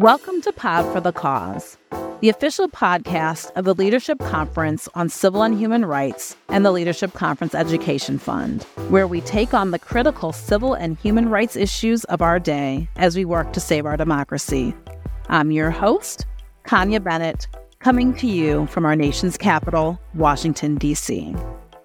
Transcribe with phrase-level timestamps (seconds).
[0.00, 1.76] Welcome to Pod for the Cause,
[2.22, 7.12] the official podcast of the Leadership Conference on Civil and Human Rights and the Leadership
[7.12, 12.22] Conference Education Fund, where we take on the critical civil and human rights issues of
[12.22, 14.74] our day as we work to save our democracy.
[15.28, 16.24] I'm your host,
[16.62, 17.46] Kanya Bennett,
[17.80, 21.36] coming to you from our nation's capital, Washington, D.C.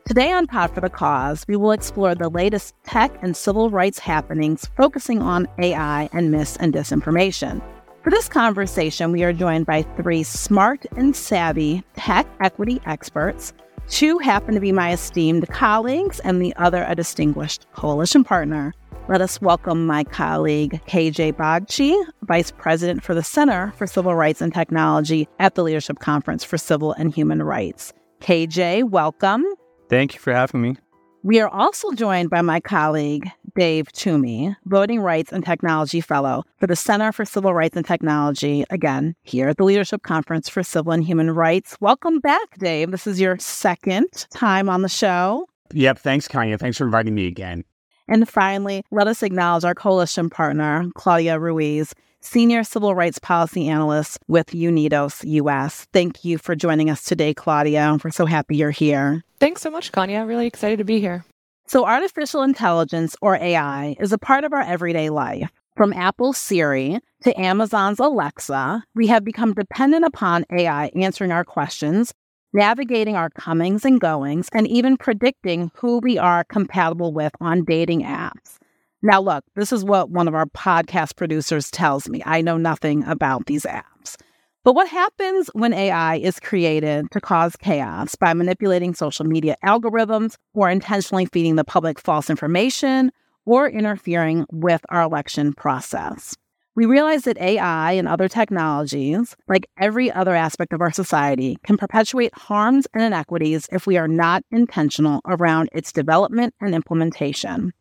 [0.07, 3.99] Today on Pod for the Cause, we will explore the latest tech and civil rights
[3.99, 7.61] happenings focusing on AI and mis and disinformation.
[8.05, 13.51] For this conversation, we are joined by three smart and savvy tech equity experts.
[13.89, 18.75] Two happen to be my esteemed colleagues, and the other a distinguished coalition partner.
[19.09, 24.39] Let us welcome my colleague, KJ Bagchi, Vice President for the Center for Civil Rights
[24.39, 27.91] and Technology at the Leadership Conference for Civil and Human Rights.
[28.21, 29.43] KJ, welcome.
[29.89, 30.77] Thank you for having me.
[31.23, 36.67] We are also joined by my colleague, Dave Toomey, Voting Rights and Technology Fellow for
[36.67, 40.91] the Center for Civil Rights and Technology, again, here at the Leadership Conference for Civil
[40.91, 41.77] and Human Rights.
[41.79, 42.91] Welcome back, Dave.
[42.91, 45.47] This is your second time on the show.
[45.73, 45.99] Yep.
[45.99, 46.57] Thanks, Kanya.
[46.57, 47.63] Thanks for inviting me again.
[48.07, 54.19] And finally, let us acknowledge our coalition partner, Claudia Ruiz, Senior Civil Rights Policy Analyst
[54.27, 55.87] with UNIDOS US.
[55.93, 57.97] Thank you for joining us today, Claudia.
[58.03, 59.23] We're so happy you're here.
[59.39, 60.25] Thanks so much, Kanya.
[60.25, 61.23] Really excited to be here.
[61.67, 65.49] So, artificial intelligence, or AI, is a part of our everyday life.
[65.75, 72.13] From Apple's Siri to Amazon's Alexa, we have become dependent upon AI answering our questions,
[72.53, 78.03] navigating our comings and goings, and even predicting who we are compatible with on dating
[78.03, 78.57] apps.
[79.01, 82.21] Now, look, this is what one of our podcast producers tells me.
[82.27, 84.17] I know nothing about these apps.
[84.65, 90.37] But what happens when AI is created to cause chaos by manipulating social media algorithms
[90.55, 93.11] or intentionally feeding the public false information
[93.45, 96.35] or interfering with our election process?
[96.73, 101.77] We realize that AI and other technologies, like every other aspect of our society, can
[101.77, 107.71] perpetuate harms and inequities if we are not intentional around its development and implementation.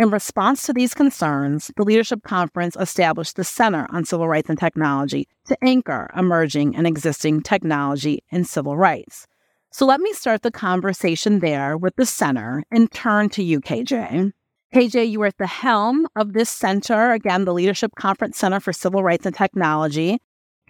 [0.00, 4.58] In response to these concerns, the Leadership Conference established the Center on Civil Rights and
[4.58, 9.26] Technology to anchor emerging and existing technology and civil rights.
[9.70, 14.32] So let me start the conversation there with the center and turn to you, KJ.
[14.74, 18.72] KJ, you are at the helm of this center, again, the Leadership Conference Center for
[18.72, 20.18] Civil Rights and Technology.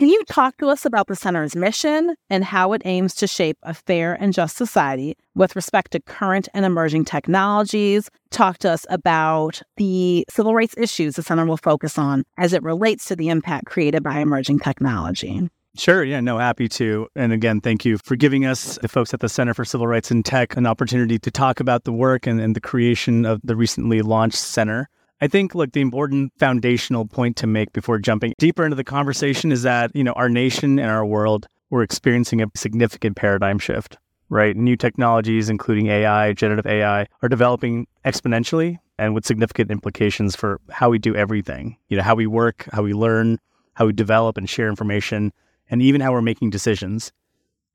[0.00, 3.59] Can you talk to us about the center's mission and how it aims to shape
[3.62, 8.09] a fair and just society with respect to current and emerging technologies?
[8.31, 12.62] Talk to us about the civil rights issues the center will focus on as it
[12.62, 15.50] relates to the impact created by emerging technology.
[15.77, 16.03] Sure.
[16.03, 17.06] Yeah, no, happy to.
[17.15, 20.10] And again, thank you for giving us, the folks at the Center for Civil Rights
[20.10, 23.55] and Tech, an opportunity to talk about the work and, and the creation of the
[23.55, 24.89] recently launched center.
[25.23, 29.53] I think, look, the important foundational point to make before jumping deeper into the conversation
[29.53, 33.99] is that, you know, our nation and our world, we're experiencing a significant paradigm shift,
[34.31, 34.57] right?
[34.57, 40.89] New technologies, including AI, generative AI, are developing exponentially and with significant implications for how
[40.89, 43.39] we do everything, you know, how we work, how we learn,
[43.75, 45.33] how we develop and share information,
[45.71, 47.13] and even how we're making decisions.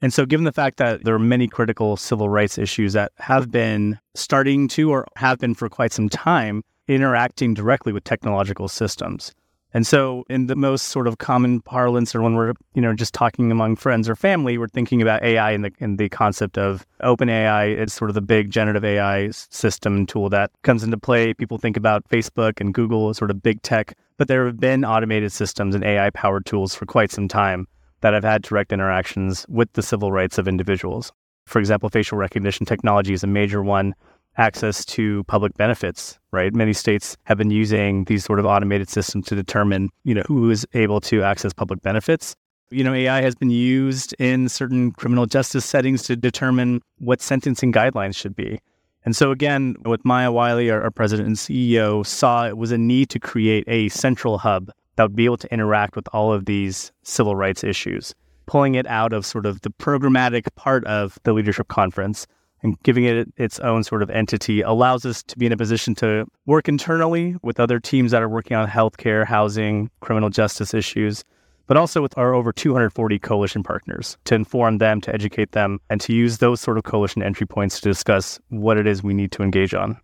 [0.01, 3.51] And so, given the fact that there are many critical civil rights issues that have
[3.51, 9.33] been starting to or have been for quite some time, interacting directly with technological systems.
[9.75, 13.13] And so, in the most sort of common parlance, or when we're you know just
[13.13, 16.85] talking among friends or family, we're thinking about AI and the and the concept of
[17.01, 17.65] open AI.
[17.65, 21.33] It's sort of the big generative AI system tool that comes into play.
[21.33, 24.85] People think about Facebook and Google as sort of big tech, but there have been
[24.85, 27.67] automated systems and AI powered tools for quite some time
[27.99, 31.11] that have had direct interactions with the civil rights of individuals.
[31.47, 33.93] For example, facial recognition technology is a major one
[34.37, 36.53] access to public benefits, right?
[36.53, 40.49] Many states have been using these sort of automated systems to determine, you know, who
[40.49, 42.35] is able to access public benefits.
[42.71, 47.71] You know, AI has been used in certain criminal justice settings to determine what sentencing
[47.71, 48.59] guidelines should be.
[49.05, 52.77] And so again, with Maya Wiley, our, our president and CEO, saw it was a
[52.77, 56.45] need to create a central hub that would be able to interact with all of
[56.45, 58.15] these civil rights issues,
[58.47, 62.25] pulling it out of sort of the programmatic part of the leadership conference
[62.65, 65.93] and giving it its own sort of entity allows us to be in a position
[65.93, 71.23] to work internally with other teams that are working on healthcare, housing, criminal justice issues,
[71.67, 76.01] but also with our over 240 coalition partners to inform them, to educate them, and
[76.01, 79.31] to use those sort of coalition entry points to discuss what it is we need
[79.31, 79.95] to engage on.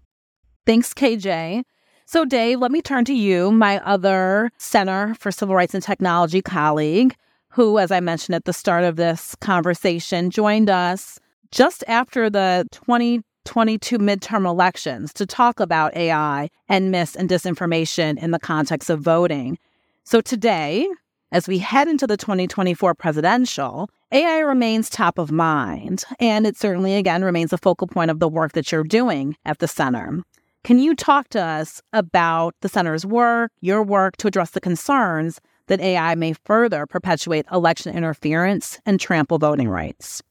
[0.67, 1.63] Thanks, KJ.
[2.05, 6.43] So, Dave, let me turn to you, my other Center for Civil Rights and Technology
[6.43, 7.15] colleague,
[7.49, 11.19] who, as I mentioned at the start of this conversation, joined us
[11.51, 18.31] just after the 2022 midterm elections to talk about AI and mis and disinformation in
[18.31, 19.57] the context of voting.
[20.03, 20.87] So today,
[21.33, 26.95] As we head into the 2024 presidential, AI remains top of mind, and it certainly
[26.95, 30.21] again remains a focal point of the work that you're doing at the center.
[30.65, 35.39] Can you talk to us about the center's work, your work to address the concerns
[35.67, 40.21] that AI may further perpetuate election interference and trample voting rights?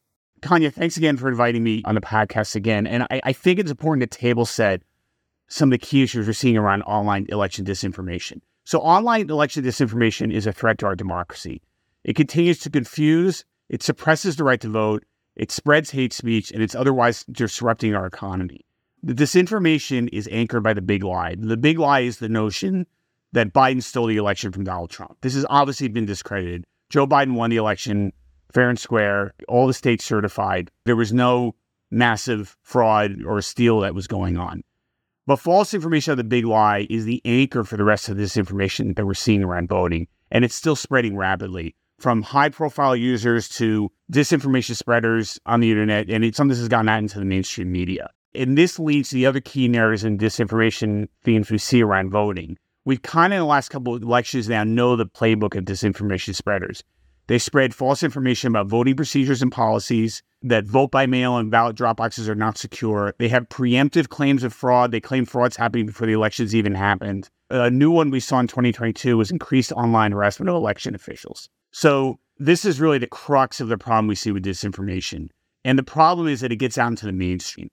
[0.43, 2.87] Kanya, thanks again for inviting me on the podcast again.
[2.87, 4.83] And I, I think it's important to table set
[5.49, 8.41] some of the key issues we're seeing around online election disinformation.
[8.65, 11.61] So, online election disinformation is a threat to our democracy.
[12.05, 15.05] It continues to confuse, it suppresses the right to vote,
[15.37, 18.65] it spreads hate speech, and it's otherwise disrupting our economy.
[19.03, 21.35] The disinformation is anchored by the big lie.
[21.39, 22.87] The big lie is the notion
[23.33, 25.17] that Biden stole the election from Donald Trump.
[25.21, 26.65] This has obviously been discredited.
[26.91, 28.13] Joe Biden won the election
[28.53, 30.71] fair and square, all the states certified.
[30.85, 31.55] There was no
[31.91, 34.63] massive fraud or steal that was going on.
[35.27, 38.37] But false information of the big lie is the anchor for the rest of this
[38.37, 40.09] information that we're seeing around voting.
[40.31, 46.09] And it's still spreading rapidly from high profile users to disinformation spreaders on the internet.
[46.09, 48.11] And it, some of this has gotten out into the mainstream media.
[48.35, 52.57] And this leads to the other key narratives and disinformation themes we see around voting.
[52.85, 56.35] We've kind of in the last couple of elections now know the playbook of disinformation
[56.35, 56.83] spreaders.
[57.31, 61.77] They spread false information about voting procedures and policies, that vote by mail and ballot
[61.77, 63.15] drop boxes are not secure.
[63.19, 64.91] They have preemptive claims of fraud.
[64.91, 67.31] They claim fraud's happening before the elections even happened.
[67.49, 71.49] A new one we saw in 2022 was increased online harassment of election officials.
[71.71, 75.29] So this is really the crux of the problem we see with disinformation.
[75.65, 77.69] And the problem is that it gets out into the mainstream.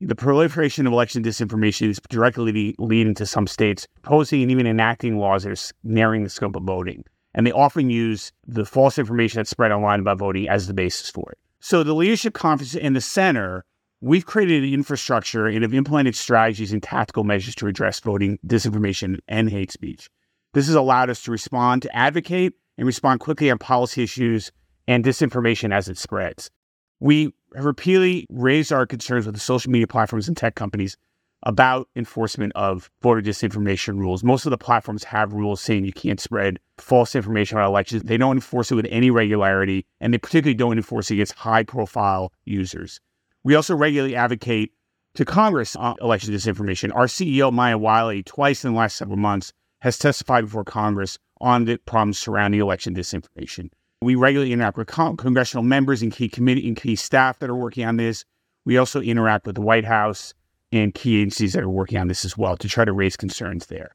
[0.00, 5.18] The proliferation of election disinformation is directly leading to some states posing and even enacting
[5.18, 7.02] laws that are narrowing the scope of voting
[7.34, 11.10] and they often use the false information that's spread online about voting as the basis
[11.10, 11.38] for it.
[11.60, 13.64] So the leadership conference in the center,
[14.00, 19.18] we've created an infrastructure and have implemented strategies and tactical measures to address voting disinformation
[19.28, 20.08] and hate speech.
[20.52, 24.50] This has allowed us to respond, to advocate, and respond quickly on policy issues
[24.88, 26.50] and disinformation as it spreads.
[26.98, 30.96] We have repeatedly raised our concerns with the social media platforms and tech companies
[31.44, 34.22] about enforcement of voter disinformation rules.
[34.22, 38.02] Most of the platforms have rules saying you can't spread false information about elections.
[38.02, 41.62] They don't enforce it with any regularity, and they particularly don't enforce it against high
[41.62, 43.00] profile users.
[43.42, 44.72] We also regularly advocate
[45.14, 46.94] to Congress on election disinformation.
[46.94, 51.64] Our CEO, Maya Wiley, twice in the last several months, has testified before Congress on
[51.64, 53.70] the problems surrounding election disinformation.
[54.02, 57.56] We regularly interact with con- congressional members and key committee and key staff that are
[57.56, 58.24] working on this.
[58.64, 60.34] We also interact with the White House
[60.72, 63.66] and key agencies that are working on this as well to try to raise concerns
[63.66, 63.94] there.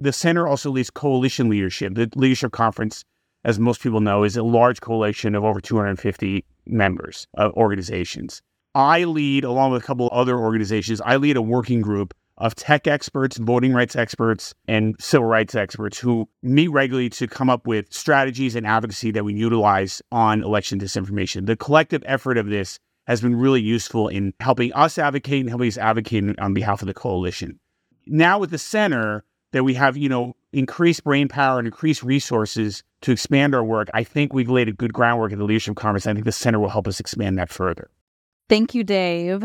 [0.00, 1.94] The center also leads coalition leadership.
[1.94, 3.04] The leadership conference,
[3.44, 8.42] as most people know, is a large coalition of over 250 members of organizations.
[8.74, 12.86] I lead, along with a couple other organizations, I lead a working group of tech
[12.86, 17.90] experts, voting rights experts, and civil rights experts who meet regularly to come up with
[17.90, 21.46] strategies and advocacy that we utilize on election disinformation.
[21.46, 25.68] The collective effort of this has been really useful in helping us advocate and helping
[25.68, 27.58] us advocate on behalf of the coalition.
[28.06, 32.82] Now with the center that we have, you know, increased brain power and increased resources
[33.02, 36.06] to expand our work, I think we've laid a good groundwork at the leadership conference.
[36.06, 37.90] I think the center will help us expand that further.
[38.48, 39.44] Thank you, Dave.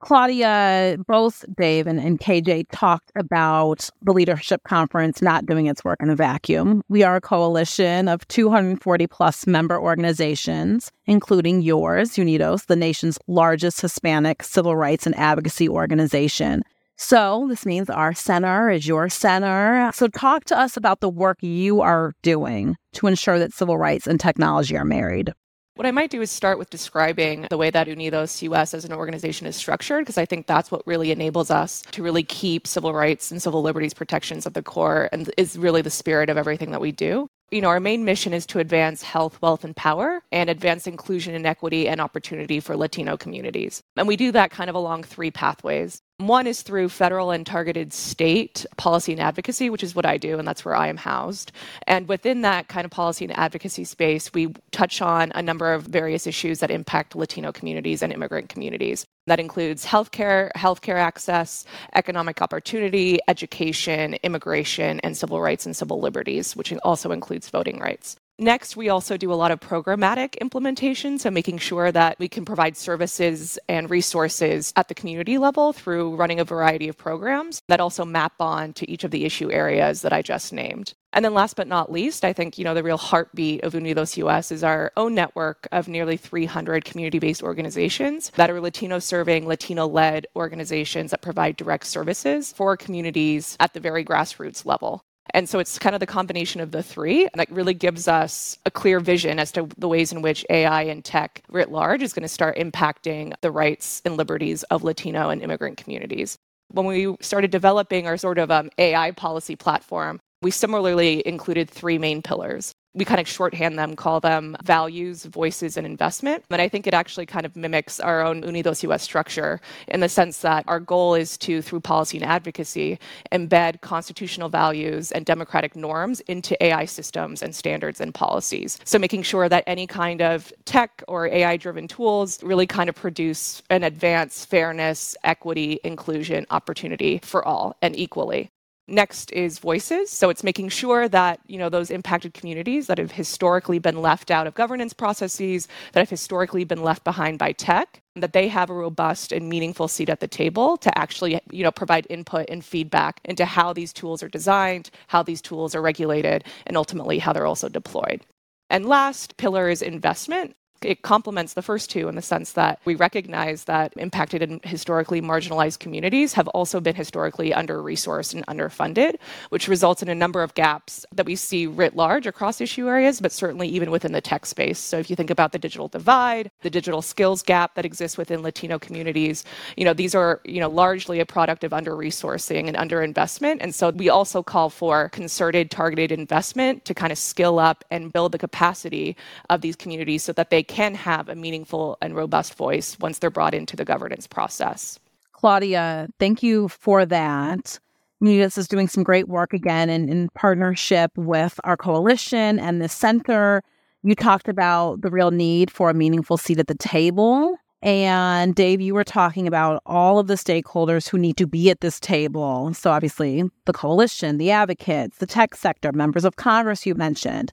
[0.00, 6.02] Claudia, both Dave and, and KJ talked about the leadership conference not doing its work
[6.02, 6.82] in a vacuum.
[6.88, 13.80] We are a coalition of 240 plus member organizations, including yours, Unidos, the nation's largest
[13.80, 16.62] Hispanic civil rights and advocacy organization.
[16.98, 19.90] So, this means our center is your center.
[19.92, 24.06] So, talk to us about the work you are doing to ensure that civil rights
[24.06, 25.32] and technology are married.
[25.76, 28.94] What I might do is start with describing the way that Unidos US as an
[28.94, 32.94] organization is structured, because I think that's what really enables us to really keep civil
[32.94, 36.70] rights and civil liberties protections at the core and is really the spirit of everything
[36.70, 37.28] that we do.
[37.50, 41.34] You know, our main mission is to advance health, wealth, and power and advance inclusion
[41.34, 43.82] and equity and opportunity for Latino communities.
[43.98, 46.00] And we do that kind of along three pathways.
[46.18, 50.38] One is through federal and targeted state policy and advocacy, which is what I do,
[50.38, 51.52] and that's where I am housed.
[51.86, 55.82] And within that kind of policy and advocacy space, we touch on a number of
[55.82, 59.06] various issues that impact Latino communities and immigrant communities.
[59.26, 61.64] That includes healthcare, healthcare access,
[61.94, 68.16] economic opportunity, education, immigration, and civil rights and civil liberties, which also includes voting rights.
[68.38, 72.44] Next, we also do a lot of programmatic implementation, so making sure that we can
[72.44, 77.80] provide services and resources at the community level through running a variety of programs that
[77.80, 80.92] also map on to each of the issue areas that I just named.
[81.16, 84.18] And then last but not least, I think, you know, the real heartbeat of Unidos
[84.18, 90.26] US is our own network of nearly 300 community-based organizations that are Latino serving, Latino-led
[90.36, 95.00] organizations that provide direct services for communities at the very grassroots level.
[95.32, 98.70] And so it's kind of the combination of the three that really gives us a
[98.70, 102.24] clear vision as to the ways in which AI and tech writ large is going
[102.24, 106.36] to start impacting the rights and liberties of Latino and immigrant communities.
[106.72, 111.98] When we started developing our sort of um, AI policy platform, we similarly included three
[111.98, 116.42] main pillars we kind of shorthand them, call them values, voices, and investment.
[116.50, 120.08] And I think it actually kind of mimics our own Unidos US structure in the
[120.08, 122.98] sense that our goal is to, through policy and advocacy,
[123.30, 128.78] embed constitutional values and democratic norms into AI systems and standards and policies.
[128.84, 132.94] So making sure that any kind of tech or AI driven tools really kind of
[132.94, 138.50] produce and advance fairness, equity, inclusion, opportunity for all and equally.
[138.88, 140.10] Next is voices.
[140.10, 144.30] So it's making sure that, you know, those impacted communities that have historically been left
[144.30, 148.70] out of governance processes, that have historically been left behind by tech, that they have
[148.70, 152.64] a robust and meaningful seat at the table to actually, you know, provide input and
[152.64, 157.32] feedback into how these tools are designed, how these tools are regulated, and ultimately how
[157.32, 158.24] they're also deployed.
[158.70, 162.94] And last pillar is investment it complements the first two in the sense that we
[162.94, 169.16] recognize that impacted and historically marginalized communities have also been historically under resourced and underfunded,
[169.50, 173.20] which results in a number of gaps that we see writ large across issue areas,
[173.20, 174.78] but certainly even within the tech space.
[174.78, 178.42] So if you think about the digital divide, the digital skills gap that exists within
[178.42, 179.44] Latino communities,
[179.76, 183.58] you know, these are, you know, largely a product of under resourcing and underinvestment.
[183.60, 188.12] And so we also call for concerted, targeted investment to kind of skill up and
[188.12, 189.16] build the capacity
[189.50, 193.30] of these communities so that they can have a meaningful and robust voice once they're
[193.30, 194.98] brought into the governance process.
[195.32, 197.78] Claudia, thank you for that.
[198.22, 202.88] Unidos is doing some great work again in, in partnership with our coalition and the
[202.88, 203.62] center.
[204.02, 207.56] You talked about the real need for a meaningful seat at the table.
[207.82, 211.82] And Dave, you were talking about all of the stakeholders who need to be at
[211.82, 212.72] this table.
[212.72, 217.52] So, obviously, the coalition, the advocates, the tech sector, members of Congress, you mentioned.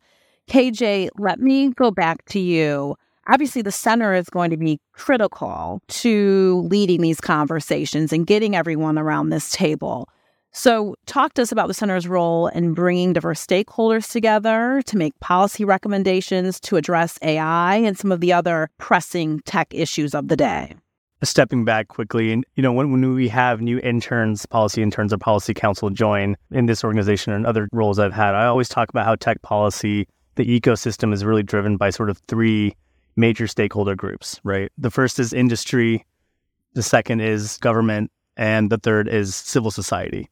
[0.50, 2.96] KJ, let me go back to you.
[3.28, 8.98] Obviously, the center is going to be critical to leading these conversations and getting everyone
[8.98, 10.10] around this table.
[10.52, 15.20] So, talk to us about the center's role in bringing diverse stakeholders together to make
[15.20, 20.36] policy recommendations to address AI and some of the other pressing tech issues of the
[20.36, 20.76] day.
[21.24, 25.18] Stepping back quickly, and you know, when, when we have new interns, policy interns, or
[25.18, 29.06] policy counsel join in this organization and other roles I've had, I always talk about
[29.06, 32.76] how tech policy, the ecosystem, is really driven by sort of three
[33.16, 34.72] major stakeholder groups, right?
[34.78, 36.06] The first is industry,
[36.74, 40.30] the second is government, and the third is civil society.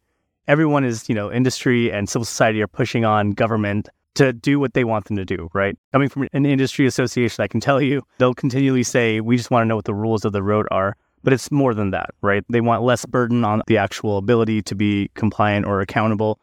[0.48, 4.74] Everyone is, you know, industry and civil society are pushing on government to do what
[4.74, 5.78] they want them to do, right?
[5.94, 9.64] Coming from an industry association, I can tell you, they'll continually say, we just want
[9.64, 10.98] to know what the rules of the road are.
[11.24, 12.44] But it's more than that, right?
[12.50, 16.40] They want less burden on the actual ability to be compliant or accountable.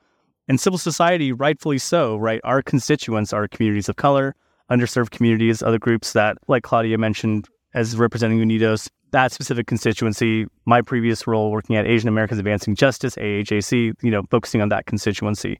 [0.46, 2.40] And civil society, rightfully so, right?
[2.44, 4.36] Our constituents are communities of color,
[4.70, 10.46] underserved communities, other groups that, like Claudia mentioned, as representing Unidos, that specific constituency.
[10.66, 14.86] My previous role working at Asian Americans Advancing Justice, AAJC, you know, focusing on that
[14.86, 15.58] constituency.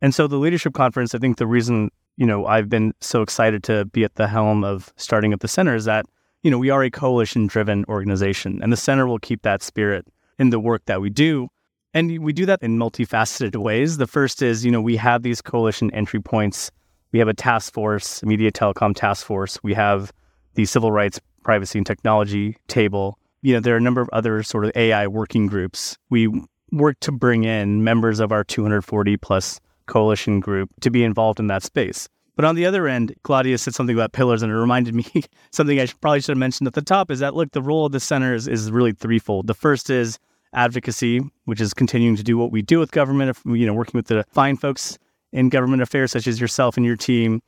[0.00, 3.62] And so the leadership conference, I think the reason, you know, I've been so excited
[3.64, 6.06] to be at the helm of starting up the center is that,
[6.42, 10.06] you know, we are a coalition driven organization and the center will keep that spirit
[10.38, 11.48] in the work that we do.
[11.94, 13.96] And we do that in multifaceted ways.
[13.96, 16.70] The first is, you know, we have these coalition entry points
[17.12, 19.58] we have a task force, media telecom task force.
[19.62, 20.12] We have
[20.54, 23.18] the civil rights, privacy, and technology table.
[23.42, 25.96] You know, there are a number of other sort of AI working groups.
[26.10, 26.28] We
[26.72, 31.46] work to bring in members of our 240 plus coalition group to be involved in
[31.46, 32.08] that space.
[32.36, 35.06] But on the other end, Claudia said something about pillars, and it reminded me
[35.50, 37.86] something I should, probably should have mentioned at the top is that look, the role
[37.86, 39.46] of the center is, is really threefold.
[39.46, 40.18] The first is
[40.52, 44.06] advocacy, which is continuing to do what we do with government, you know, working with
[44.06, 44.98] the fine folks
[45.32, 47.42] in government affairs, such as yourself and your team,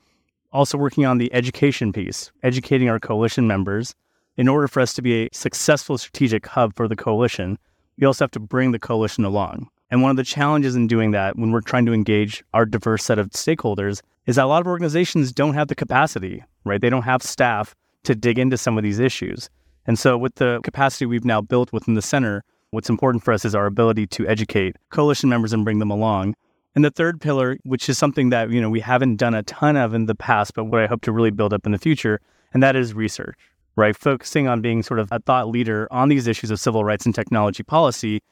[0.52, 3.94] also working on the education piece, educating our coalition members.
[4.36, 7.58] In order for us to be a successful strategic hub for the coalition,
[7.98, 9.68] we also have to bring the coalition along.
[9.90, 13.04] And one of the challenges in doing that when we're trying to engage our diverse
[13.04, 16.80] set of stakeholders is that a lot of organizations don't have the capacity, right?
[16.80, 19.50] They don't have staff to dig into some of these issues.
[19.86, 23.44] And so, with the capacity we've now built within the center, what's important for us
[23.44, 26.36] is our ability to educate coalition members and bring them along
[26.74, 29.76] and the third pillar, which is something that, you know, we haven't done a ton
[29.76, 32.20] of in the past, but what I hope to really build up in the future,
[32.54, 33.36] and that is research,
[33.76, 33.96] right?
[33.96, 37.14] Focusing on being sort of a thought leader on these issues of civil rights and
[37.14, 38.22] technology policy.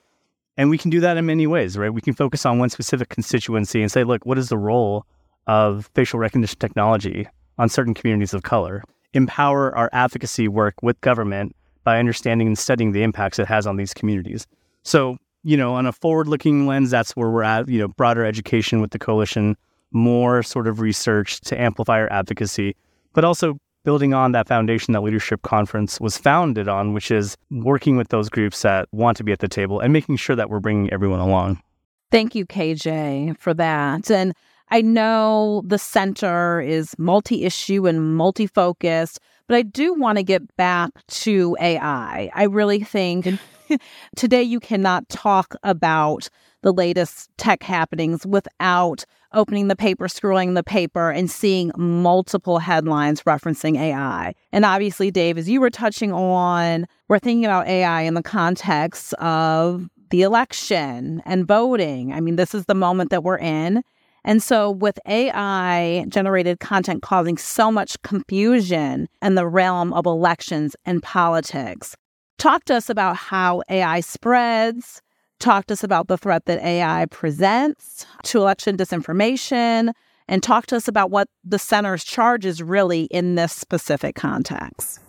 [0.56, 1.92] And we can do that in many ways, right?
[1.92, 5.04] We can focus on one specific constituency and say, look, what is the role
[5.46, 7.26] of facial recognition technology
[7.58, 8.82] on certain communities of color?
[9.14, 11.54] Empower our advocacy work with government
[11.84, 14.46] by understanding and studying the impacts it has on these communities.
[14.82, 15.16] So
[15.48, 17.70] you know, on a forward-looking lens, that's where we're at.
[17.70, 19.56] You know, broader education with the coalition,
[19.92, 22.76] more sort of research to amplify our advocacy,
[23.14, 27.96] but also building on that foundation that Leadership Conference was founded on, which is working
[27.96, 30.60] with those groups that want to be at the table and making sure that we're
[30.60, 31.62] bringing everyone along.
[32.10, 34.10] Thank you, KJ, for that.
[34.10, 34.34] And
[34.68, 40.22] I know the center is multi issue and multi focused, but I do want to
[40.22, 42.30] get back to AI.
[42.34, 43.26] I really think
[44.16, 46.28] today you cannot talk about
[46.62, 53.22] the latest tech happenings without opening the paper, scrolling the paper, and seeing multiple headlines
[53.22, 54.34] referencing AI.
[54.52, 59.12] And obviously, Dave, as you were touching on, we're thinking about AI in the context
[59.14, 62.12] of the election and voting.
[62.12, 63.82] I mean, this is the moment that we're in.
[64.24, 70.74] And so, with AI generated content causing so much confusion in the realm of elections
[70.84, 71.96] and politics,
[72.38, 75.02] talk to us about how AI spreads.
[75.38, 79.92] Talk to us about the threat that AI presents to election disinformation,
[80.26, 85.00] and talk to us about what the center's charge is really in this specific context.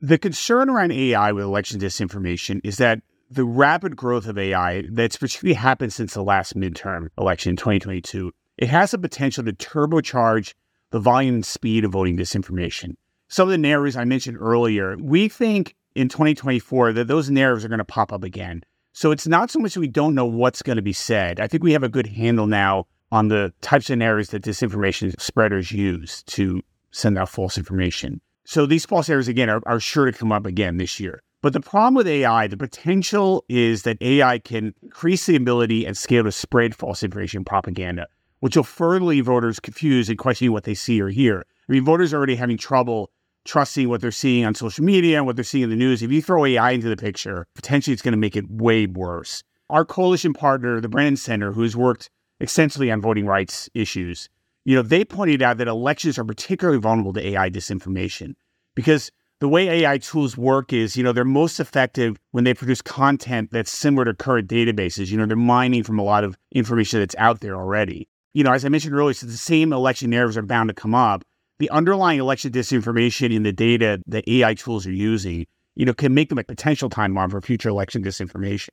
[0.00, 3.00] The concern around AI with election disinformation is that
[3.30, 8.32] the rapid growth of AI that's particularly happened since the last midterm election in 2022
[8.60, 10.52] it has the potential to turbocharge
[10.90, 12.94] the volume and speed of voting disinformation.
[13.28, 17.68] Some of the narratives I mentioned earlier, we think in 2024 that those narratives are
[17.68, 18.62] going to pop up again.
[18.92, 21.40] So it's not so much that we don't know what's going to be said.
[21.40, 25.18] I think we have a good handle now on the types of narratives that disinformation
[25.20, 28.20] spreaders use to send out false information.
[28.44, 31.22] So these false narratives, again, are, are sure to come up again this year.
[31.42, 35.96] But the problem with AI, the potential is that AI can increase the ability and
[35.96, 38.06] scale to spread false information propaganda
[38.40, 41.44] which will further leave voters confused and questioning what they see or hear.
[41.68, 43.10] I mean, voters are already having trouble
[43.50, 46.02] trusting what they're seeing on social media and what they're seeing in the news.
[46.02, 49.42] If you throw AI into the picture, potentially it's going to make it way worse.
[49.68, 54.28] Our coalition partner, the Brennan Center, who has worked extensively on voting rights issues,
[54.64, 58.34] you know, they pointed out that elections are particularly vulnerable to AI disinformation
[58.76, 59.10] because
[59.40, 63.50] the way AI tools work is, you know, they're most effective when they produce content
[63.50, 65.10] that's similar to current databases.
[65.10, 68.52] You know, they're mining from a lot of information that's out there already you know,
[68.52, 71.24] as I mentioned earlier, so the same election narratives are bound to come up.
[71.60, 76.14] The underlying election disinformation in the data that AI tools are using, you know, can
[76.14, 78.70] make them a potential time bomb for future election disinformation.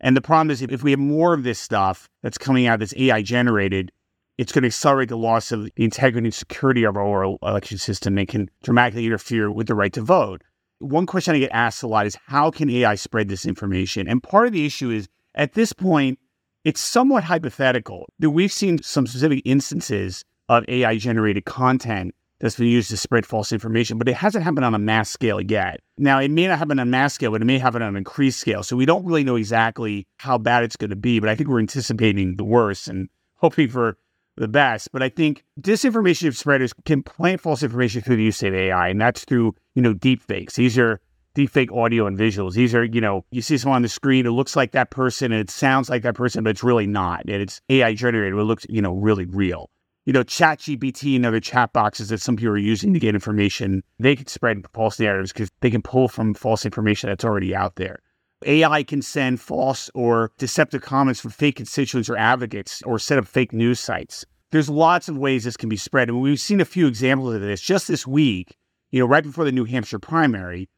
[0.00, 2.94] And the problem is, if we have more of this stuff that's coming out that's
[2.96, 3.92] AI generated,
[4.38, 8.16] it's going to accelerate the loss of the integrity and security of our election system
[8.16, 10.40] and can dramatically interfere with the right to vote.
[10.78, 14.08] One question I get asked a lot is how can AI spread this information?
[14.08, 16.18] And part of the issue is at this point,
[16.64, 18.06] it's somewhat hypothetical.
[18.20, 23.24] That we've seen some specific instances of AI generated content that's been used to spread
[23.24, 25.80] false information, but it hasn't happened on a mass scale yet.
[25.96, 27.96] Now, it may not happen on a mass scale, but it may happen on an
[27.96, 28.64] increased scale.
[28.64, 31.48] So we don't really know exactly how bad it's going to be, but I think
[31.48, 33.96] we're anticipating the worst and hoping for
[34.36, 34.90] the best.
[34.92, 39.00] But I think disinformation spreaders can plant false information through the use of AI, and
[39.00, 40.56] that's through, you know, deep fakes.
[40.56, 41.00] These are
[41.36, 42.54] deepfake audio and visuals.
[42.54, 45.30] These are, you know, you see someone on the screen, it looks like that person,
[45.30, 47.22] and it sounds like that person, but it's really not.
[47.28, 49.70] And it's AI generated, it looks, you know, really real.
[50.04, 53.82] You know, ChatGPT and other chat boxes that some people are using to get information,
[53.98, 57.76] they can spread false narratives because they can pull from false information that's already out
[57.76, 58.00] there.
[58.44, 63.26] AI can send false or deceptive comments from fake constituents or advocates or set up
[63.26, 64.24] fake news sites.
[64.50, 66.08] There's lots of ways this can be spread.
[66.08, 68.56] And we've seen a few examples of this just this week,
[68.90, 70.68] you know, right before the New Hampshire primary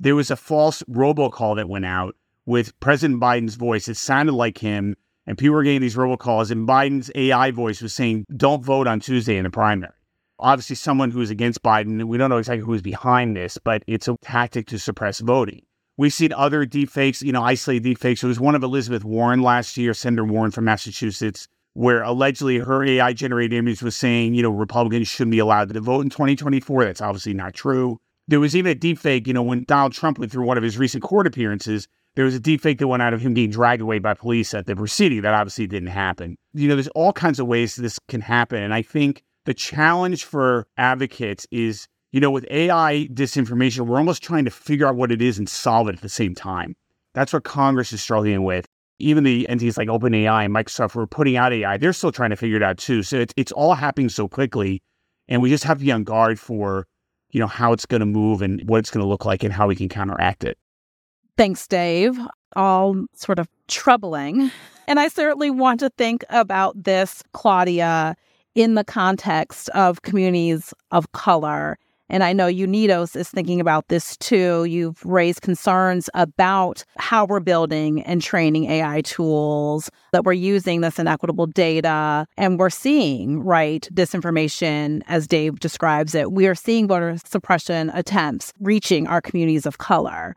[0.00, 2.16] there was a false robocall that went out
[2.46, 3.88] with President Biden's voice.
[3.88, 7.94] It sounded like him, and people were getting these robocalls, and Biden's AI voice was
[7.94, 9.92] saying, "Don't vote on Tuesday in the primary."
[10.38, 13.82] Obviously, someone who is against Biden, we don't know exactly who is behind this, but
[13.86, 15.62] it's a tactic to suppress voting.
[15.96, 18.20] We've seen other deepfakes, you know, isolated deepfakes.
[18.20, 22.84] There was one of Elizabeth Warren last year, Senator Warren from Massachusetts, where allegedly her
[22.84, 26.84] AI generated image was saying, you know, Republicans shouldn't be allowed to vote in 2024.
[26.84, 28.00] That's obviously not true.
[28.26, 30.78] There was even a deepfake, you know, when Donald Trump went through one of his
[30.78, 33.82] recent court appearances, there was a deep fake that went out of him being dragged
[33.82, 35.22] away by police at the proceeding.
[35.22, 36.36] That obviously didn't happen.
[36.52, 38.62] You know, there's all kinds of ways this can happen.
[38.62, 44.22] And I think the challenge for advocates is, you know, with AI disinformation, we're almost
[44.22, 46.76] trying to figure out what it is and solve it at the same time.
[47.14, 48.66] That's what Congress is struggling with.
[49.00, 52.36] Even the entities like OpenAI and Microsoft were putting out AI, they're still trying to
[52.36, 53.02] figure it out too.
[53.02, 54.82] So it's, it's all happening so quickly.
[55.26, 56.86] And we just have to be on guard for
[57.34, 59.52] you know, how it's going to move and what it's going to look like and
[59.52, 60.56] how we can counteract it.
[61.36, 62.18] Thanks, Dave.
[62.54, 64.50] All sort of troubling.
[64.86, 68.14] And I certainly want to think about this, Claudia,
[68.54, 71.76] in the context of communities of color
[72.10, 74.64] And I know UNIDOS is thinking about this too.
[74.64, 80.98] You've raised concerns about how we're building and training AI tools, that we're using this
[80.98, 86.30] inequitable data, and we're seeing, right, disinformation as Dave describes it.
[86.32, 90.36] We are seeing voter suppression attempts reaching our communities of color.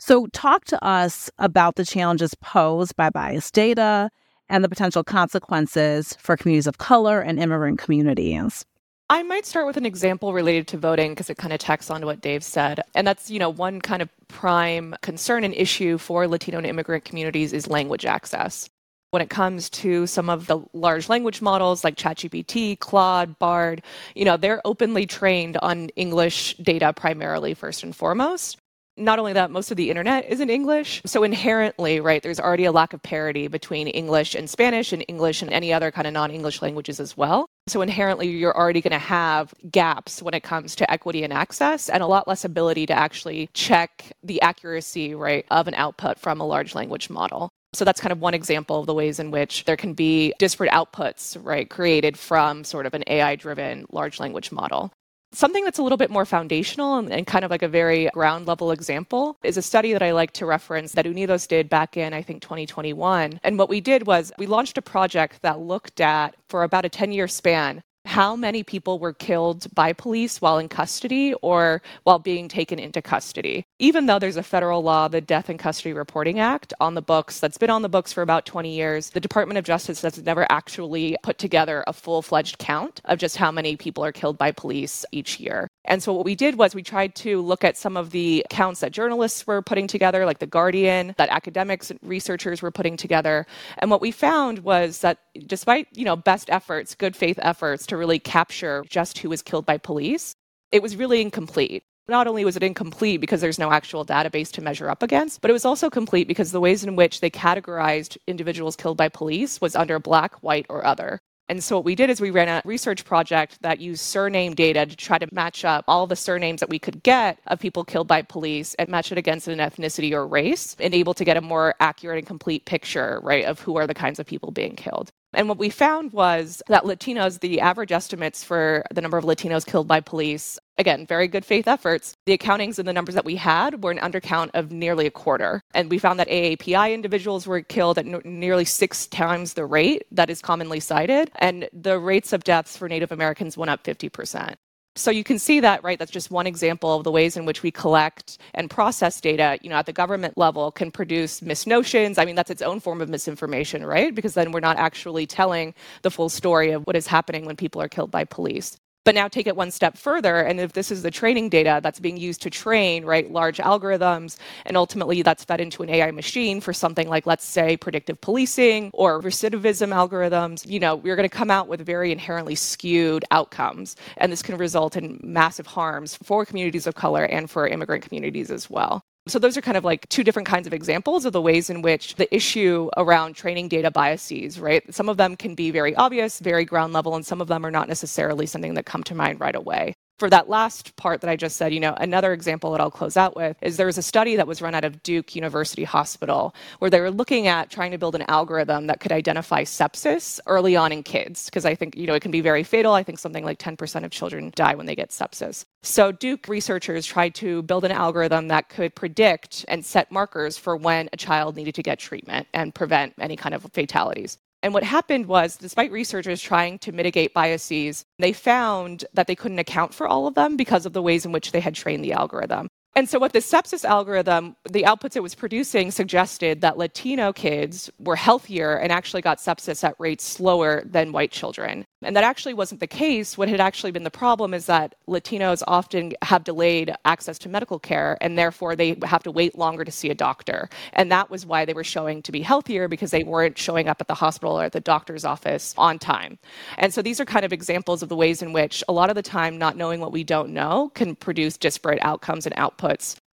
[0.00, 4.10] So, talk to us about the challenges posed by biased data
[4.48, 8.64] and the potential consequences for communities of color and immigrant communities.
[9.10, 12.02] I might start with an example related to voting because it kind of tacks on
[12.02, 12.80] to what Dave said.
[12.94, 17.04] And that's, you know, one kind of prime concern and issue for Latino and immigrant
[17.04, 18.70] communities is language access.
[19.10, 23.82] When it comes to some of the large language models like ChatGPT, Claude, Bard,
[24.14, 28.58] you know, they're openly trained on English data primarily first and foremost
[28.98, 31.00] not only that, most of the internet is in English.
[31.06, 35.42] So inherently, right, there's already a lack of parity between English and Spanish and English
[35.42, 37.46] and any other kind of non English languages as well.
[37.68, 41.88] So inherently, you're already going to have gaps when it comes to equity and access
[41.88, 46.40] and a lot less ability to actually check the accuracy, right, of an output from
[46.40, 47.50] a large language model.
[47.74, 50.70] So that's kind of one example of the ways in which there can be disparate
[50.70, 54.90] outputs, right, created from sort of an AI driven large language model.
[55.32, 58.46] Something that's a little bit more foundational and, and, kind of like a very ground
[58.46, 62.14] level example is a study that I like to reference that Unidos did back in,
[62.14, 63.38] I think, 2021.
[63.44, 66.88] And what we did was we launched a project that looked at, for about a
[66.88, 72.18] 10 year span, how many people were killed by police while in custody or while
[72.18, 73.62] being taken into custody.
[73.78, 77.38] Even though there's a federal law, the Death in Custody Reporting Act, on the books
[77.38, 80.50] that's been on the books for about 20 years, the Department of Justice has never
[80.50, 84.52] actually put together a full fledged count of just how many people are killed by
[84.52, 85.68] police each year.
[85.88, 88.80] And so what we did was we tried to look at some of the counts
[88.80, 93.46] that journalists were putting together, like The Guardian, that academics and researchers were putting together.
[93.78, 97.96] And what we found was that despite, you know, best efforts, good faith efforts to
[97.96, 100.34] really capture just who was killed by police,
[100.70, 101.82] it was really incomplete.
[102.06, 105.50] Not only was it incomplete because there's no actual database to measure up against, but
[105.50, 109.60] it was also complete because the ways in which they categorized individuals killed by police
[109.60, 111.18] was under black, white, or other.
[111.48, 114.84] And so what we did is we ran a research project that used surname data
[114.84, 118.06] to try to match up all the surnames that we could get of people killed
[118.06, 121.40] by police and match it against an ethnicity or race and able to get a
[121.40, 125.10] more accurate and complete picture, right, of who are the kinds of people being killed.
[125.32, 129.66] And what we found was that Latinos, the average estimates for the number of Latinos
[129.66, 132.14] killed by police, again, very good faith efforts.
[132.26, 135.60] The accountings and the numbers that we had were an undercount of nearly a quarter.
[135.74, 140.30] And we found that AAPI individuals were killed at nearly six times the rate that
[140.30, 141.30] is commonly cited.
[141.36, 144.54] And the rates of deaths for Native Americans went up 50%.
[144.96, 145.96] So you can see that, right?
[145.96, 149.70] That's just one example of the ways in which we collect and process data, you
[149.70, 152.18] know, at the government level can produce misnotions.
[152.18, 154.12] I mean, that's its own form of misinformation, right?
[154.12, 157.80] Because then we're not actually telling the full story of what is happening when people
[157.80, 158.76] are killed by police.
[159.04, 162.00] But now take it one step further, and if this is the training data that's
[162.00, 166.60] being used to train, right, large algorithms, and ultimately that's fed into an AI machine
[166.60, 171.34] for something like, let's say, predictive policing or recidivism algorithms, you know, we're going to
[171.34, 173.96] come out with very inherently skewed outcomes.
[174.18, 178.50] And this can result in massive harms for communities of color and for immigrant communities
[178.50, 179.02] as well.
[179.28, 181.82] So, those are kind of like two different kinds of examples of the ways in
[181.82, 184.82] which the issue around training data biases, right?
[184.94, 187.70] Some of them can be very obvious, very ground level, and some of them are
[187.70, 191.36] not necessarily something that come to mind right away for that last part that I
[191.36, 194.02] just said, you know, another example that I'll close out with is there was a
[194.02, 197.92] study that was run out of Duke University Hospital where they were looking at trying
[197.92, 201.96] to build an algorithm that could identify sepsis early on in kids because I think,
[201.96, 202.94] you know, it can be very fatal.
[202.94, 205.64] I think something like 10% of children die when they get sepsis.
[205.82, 210.76] So Duke researchers tried to build an algorithm that could predict and set markers for
[210.76, 214.38] when a child needed to get treatment and prevent any kind of fatalities.
[214.62, 219.60] And what happened was, despite researchers trying to mitigate biases, they found that they couldn't
[219.60, 222.12] account for all of them because of the ways in which they had trained the
[222.12, 222.68] algorithm.
[222.96, 227.88] And so, what the sepsis algorithm, the outputs it was producing suggested that Latino kids
[228.00, 231.84] were healthier and actually got sepsis at rates slower than white children.
[232.02, 233.36] And that actually wasn't the case.
[233.36, 237.78] What had actually been the problem is that Latinos often have delayed access to medical
[237.78, 240.68] care, and therefore they have to wait longer to see a doctor.
[240.92, 244.00] And that was why they were showing to be healthier because they weren't showing up
[244.00, 246.38] at the hospital or at the doctor's office on time.
[246.78, 249.16] And so these are kind of examples of the ways in which a lot of
[249.16, 252.87] the time not knowing what we don't know can produce disparate outcomes and outputs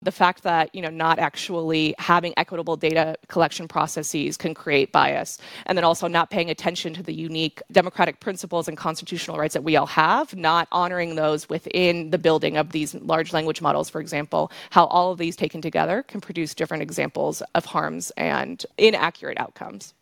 [0.02, 5.38] the fact that you know not actually having equitable data collection processes can create bias.
[5.66, 9.64] And then also not paying attention to the unique democratic principles and constitutional rights that
[9.64, 14.00] we all have not honoring those within the building of these large language models for
[14.00, 14.50] example.
[14.70, 19.94] How all of these taken together can produce different examples of harms and inaccurate outcomes.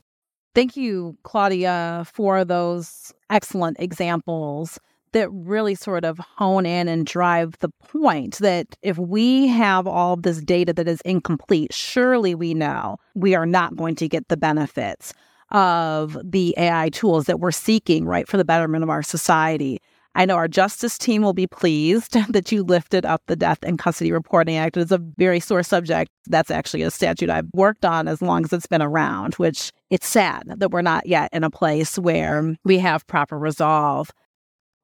[0.54, 4.78] Thank you claudia for those excellent examples
[5.12, 10.16] that really sort of hone in and drive the point that if we have all
[10.16, 14.36] this data that is incomplete, surely we know we are not going to get the
[14.36, 15.12] benefits
[15.50, 19.80] of the AI tools that we're seeking, right, for the betterment of our society.
[20.14, 23.76] I know our justice team will be pleased that you lifted up the Death in
[23.76, 24.76] Custody Reporting Act.
[24.76, 26.10] It's a very sore subject.
[26.26, 30.08] That's actually a statute I've worked on as long as it's been around, which it's
[30.08, 34.10] sad that we're not yet in a place where we have proper resolve.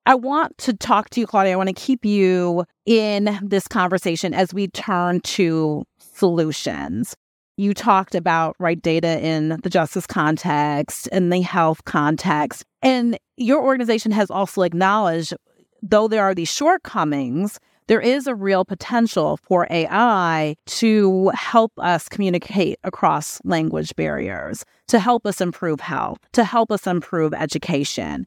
[0.07, 1.55] I want to talk to you, Claudia.
[1.55, 7.17] I want to keep you in this conversation as we turn to solutions.
[7.57, 12.65] You talked about right data in the justice context and the health context.
[12.83, 15.35] And your organization has also acknowledged,
[15.83, 22.09] though there are these shortcomings, there is a real potential for AI to help us
[22.09, 28.27] communicate across language barriers, to help us improve health, to help us improve education.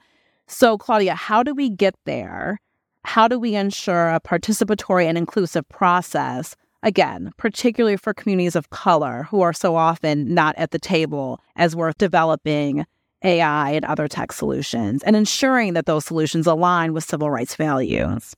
[0.51, 2.59] So, Claudia, how do we get there?
[3.05, 6.55] How do we ensure a participatory and inclusive process?
[6.81, 11.75] Again, particularly for communities of color who are so often not at the table as
[11.75, 12.85] we're developing
[13.23, 18.35] AI and other tech solutions and ensuring that those solutions align with civil rights values.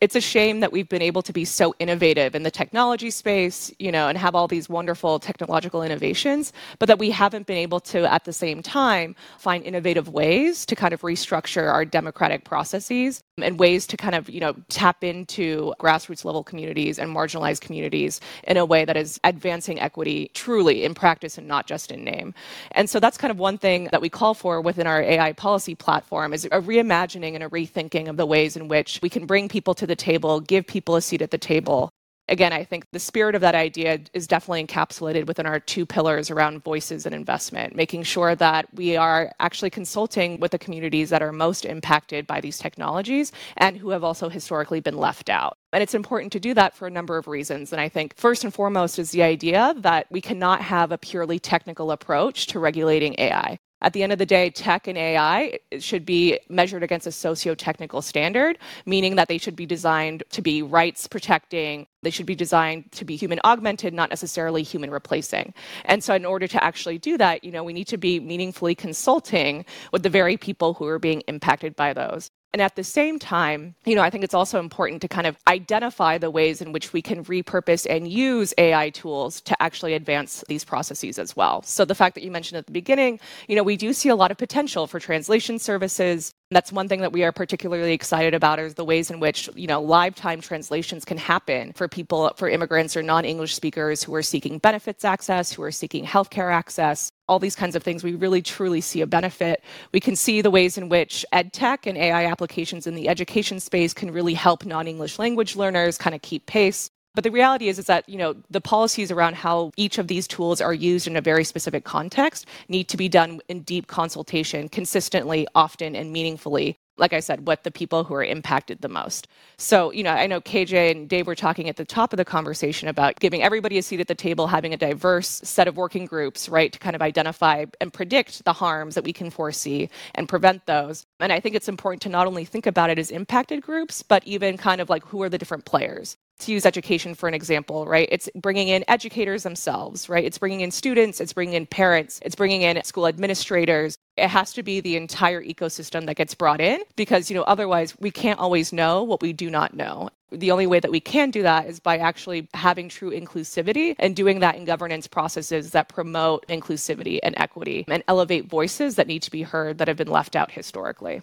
[0.00, 3.72] It's a shame that we've been able to be so innovative in the technology space,
[3.78, 7.80] you know, and have all these wonderful technological innovations, but that we haven't been able
[7.80, 13.23] to, at the same time, find innovative ways to kind of restructure our democratic processes
[13.42, 18.20] and ways to kind of, you know, tap into grassroots level communities and marginalized communities
[18.44, 22.32] in a way that is advancing equity truly in practice and not just in name.
[22.72, 25.74] And so that's kind of one thing that we call for within our AI policy
[25.74, 29.48] platform is a reimagining and a rethinking of the ways in which we can bring
[29.48, 31.90] people to the table, give people a seat at the table.
[32.34, 36.32] Again, I think the spirit of that idea is definitely encapsulated within our two pillars
[36.32, 41.22] around voices and investment, making sure that we are actually consulting with the communities that
[41.22, 45.56] are most impacted by these technologies and who have also historically been left out.
[45.72, 47.72] And it's important to do that for a number of reasons.
[47.72, 51.38] And I think first and foremost is the idea that we cannot have a purely
[51.38, 56.06] technical approach to regulating AI at the end of the day, tech and AI should
[56.06, 61.06] be measured against a socio-technical standard, meaning that they should be designed to be rights
[61.06, 61.86] protecting.
[62.02, 65.52] They should be designed to be human augmented, not necessarily human replacing.
[65.84, 68.74] And so, in order to actually do that, you know, we need to be meaningfully
[68.74, 72.30] consulting with the very people who are being impacted by those.
[72.54, 75.36] And at the same time, you know, I think it's also important to kind of
[75.48, 80.44] identify the ways in which we can repurpose and use AI tools to actually advance
[80.46, 81.62] these processes as well.
[81.62, 84.14] So the fact that you mentioned at the beginning, you know, we do see a
[84.14, 86.32] lot of potential for translation services.
[86.54, 89.66] That's one thing that we are particularly excited about is the ways in which, you
[89.66, 94.22] know, live time translations can happen for people, for immigrants or non-English speakers who are
[94.22, 98.40] seeking benefits access, who are seeking healthcare access, all these kinds of things, we really
[98.40, 99.64] truly see a benefit.
[99.92, 103.58] We can see the ways in which ed tech and AI applications in the education
[103.58, 106.88] space can really help non English language learners kind of keep pace.
[107.14, 110.26] But the reality is, is that you know the policies around how each of these
[110.26, 114.68] tools are used in a very specific context need to be done in deep consultation,
[114.68, 119.26] consistently, often, and meaningfully like I said, with the people who are impacted the most.
[119.56, 122.24] So, you know, I know KJ and Dave were talking at the top of the
[122.24, 126.06] conversation about giving everybody a seat at the table, having a diverse set of working
[126.06, 130.28] groups, right, to kind of identify and predict the harms that we can foresee and
[130.28, 131.04] prevent those.
[131.18, 134.24] And I think it's important to not only think about it as impacted groups, but
[134.24, 137.86] even kind of like who are the different players to use education for an example,
[137.86, 138.08] right?
[138.10, 140.24] It's bringing in educators themselves, right?
[140.24, 143.96] It's bringing in students, it's bringing in parents, it's bringing in school administrators.
[144.16, 147.94] It has to be the entire ecosystem that gets brought in because, you know, otherwise
[147.98, 150.10] we can't always know what we do not know.
[150.30, 154.16] The only way that we can do that is by actually having true inclusivity and
[154.16, 159.22] doing that in governance processes that promote inclusivity and equity and elevate voices that need
[159.22, 161.22] to be heard that have been left out historically.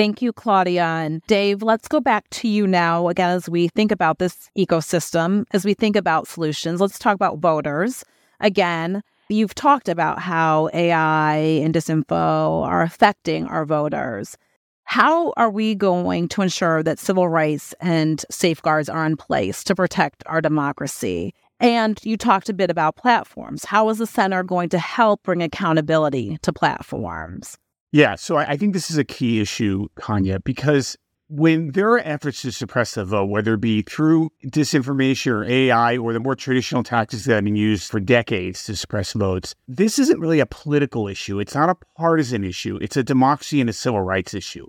[0.00, 0.82] Thank you, Claudia.
[0.82, 5.44] And Dave, let's go back to you now again as we think about this ecosystem,
[5.52, 6.80] as we think about solutions.
[6.80, 8.02] Let's talk about voters.
[8.40, 14.38] Again, you've talked about how AI and disinfo are affecting our voters.
[14.84, 19.74] How are we going to ensure that civil rights and safeguards are in place to
[19.74, 21.34] protect our democracy?
[21.60, 23.66] And you talked a bit about platforms.
[23.66, 27.58] How is the center going to help bring accountability to platforms?
[27.92, 30.96] Yeah, so I, think this is a key issue, Kanya, because
[31.28, 35.96] when there are efforts to suppress the vote, whether it be through disinformation or AI
[35.96, 39.98] or the more traditional tactics that have been used for decades to suppress votes, this
[39.98, 41.40] isn't really a political issue.
[41.40, 42.78] It's not a partisan issue.
[42.80, 44.68] It's a democracy and a civil rights issue.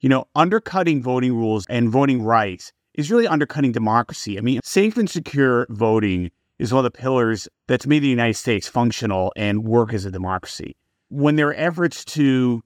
[0.00, 4.38] You know, undercutting voting rules and voting rights is really undercutting democracy.
[4.38, 8.34] I mean, safe and secure voting is one of the pillars that's made the United
[8.34, 10.74] States functional and work as a democracy
[11.12, 12.62] when there are efforts to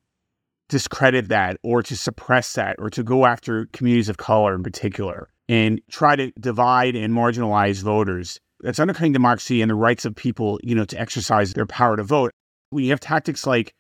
[0.69, 5.29] discredit that or to suppress that or to go after communities of color in particular
[5.49, 8.41] and try to divide and marginalize voters.
[8.61, 12.05] That's undercutting democracy and the rights of people, you know, to exercise their power to
[12.05, 12.31] vote.
[12.73, 13.75] You have tactics like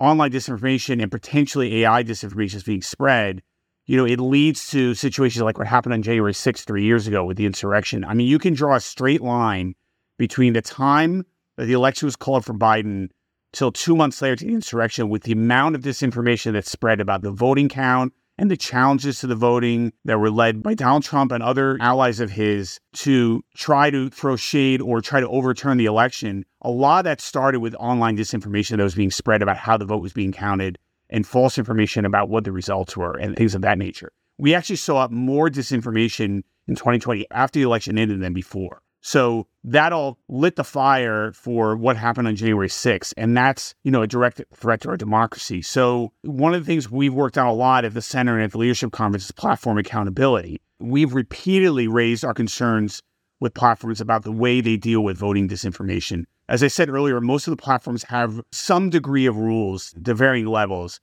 [0.00, 3.42] online disinformation and potentially AI disinformation is being spread,
[3.86, 7.24] you know, it leads to situations like what happened on January 6th, three years ago
[7.24, 8.04] with the insurrection.
[8.04, 9.74] I mean, you can draw a straight line
[10.18, 11.24] between the time
[11.56, 13.08] that the election was called for Biden
[13.52, 17.22] till two months later to the insurrection with the amount of disinformation that spread about
[17.22, 21.32] the voting count and the challenges to the voting that were led by Donald Trump
[21.32, 25.86] and other allies of his to try to throw shade or try to overturn the
[25.86, 26.44] election.
[26.62, 29.84] A lot of that started with online disinformation that was being spread about how the
[29.84, 30.78] vote was being counted
[31.10, 34.12] and false information about what the results were and things of that nature.
[34.38, 38.82] We actually saw more disinformation in 2020 after the election ended than before.
[39.00, 43.14] So that all lit the fire for what happened on January 6th.
[43.16, 45.62] And that's, you know, a direct threat to our democracy.
[45.62, 48.52] So one of the things we've worked on a lot at the center and at
[48.52, 50.60] the leadership conference is platform accountability.
[50.80, 53.02] We've repeatedly raised our concerns
[53.40, 56.24] with platforms about the way they deal with voting disinformation.
[56.48, 60.46] As I said earlier, most of the platforms have some degree of rules to varying
[60.46, 61.00] levels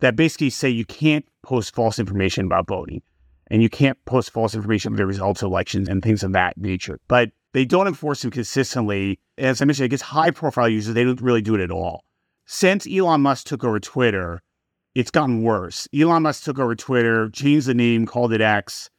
[0.00, 3.02] that basically say you can't post false information about voting
[3.50, 6.56] and you can't post false information about the results of elections and things of that
[6.58, 7.00] nature.
[7.08, 9.18] But they don't enforce them consistently.
[9.36, 12.04] As I mentioned, I guess high profile users, they don't really do it at all.
[12.46, 14.42] Since Elon Musk took over Twitter,
[14.94, 15.86] it's gotten worse.
[15.94, 18.90] Elon Musk took over Twitter, changed the name, called it X,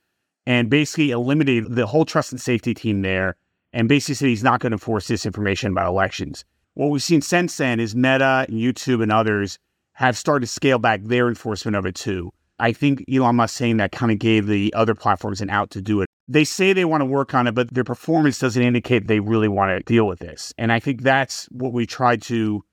[0.45, 3.35] and basically eliminated the whole trust and safety team there,
[3.73, 6.45] and basically said he's not going to enforce this information about elections.
[6.73, 9.59] What we've seen since then is Meta and YouTube and others
[9.93, 12.31] have started to scale back their enforcement of it too.
[12.57, 15.81] I think Elon Musk saying that kind of gave the other platforms an out to
[15.81, 16.08] do it.
[16.31, 19.47] They say they want to work on it, but their performance doesn't indicate they really
[19.47, 20.53] want to deal with this.
[20.57, 22.63] And I think that's what we try to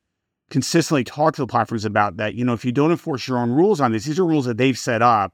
[0.50, 3.50] consistently talk to the platforms about that, you know, if you don't enforce your own
[3.50, 5.32] rules on this, these are rules that they've set up.